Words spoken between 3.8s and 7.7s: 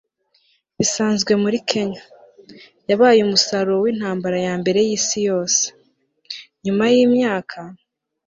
w'intambara ya mbere y'isi yose. nyuma yimyaka